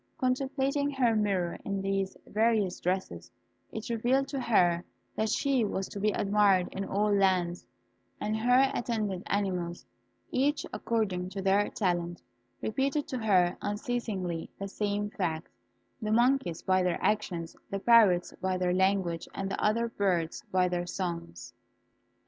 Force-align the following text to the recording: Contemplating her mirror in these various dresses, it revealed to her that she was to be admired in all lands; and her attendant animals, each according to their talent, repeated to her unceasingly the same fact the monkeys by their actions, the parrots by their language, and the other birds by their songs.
Contemplating 0.17 0.89
her 0.89 1.15
mirror 1.15 1.59
in 1.63 1.79
these 1.79 2.17
various 2.25 2.79
dresses, 2.79 3.29
it 3.71 3.87
revealed 3.87 4.27
to 4.29 4.39
her 4.39 4.83
that 5.15 5.29
she 5.29 5.63
was 5.63 5.87
to 5.87 5.99
be 5.99 6.09
admired 6.09 6.67
in 6.71 6.83
all 6.83 7.13
lands; 7.13 7.67
and 8.19 8.35
her 8.35 8.71
attendant 8.73 9.21
animals, 9.27 9.85
each 10.31 10.65
according 10.73 11.29
to 11.29 11.39
their 11.39 11.69
talent, 11.69 12.23
repeated 12.63 13.07
to 13.09 13.19
her 13.19 13.55
unceasingly 13.61 14.49
the 14.57 14.67
same 14.67 15.07
fact 15.11 15.47
the 16.01 16.11
monkeys 16.11 16.63
by 16.63 16.81
their 16.81 16.97
actions, 16.99 17.55
the 17.69 17.77
parrots 17.77 18.33
by 18.41 18.57
their 18.57 18.73
language, 18.73 19.27
and 19.35 19.51
the 19.51 19.63
other 19.63 19.87
birds 19.87 20.43
by 20.51 20.67
their 20.67 20.87
songs. 20.87 21.53